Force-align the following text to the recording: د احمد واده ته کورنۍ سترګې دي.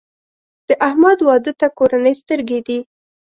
د 0.67 0.69
احمد 0.87 1.17
واده 1.27 1.51
ته 1.59 1.67
کورنۍ 1.77 2.13
سترګې 2.21 2.59
دي. 2.67 2.79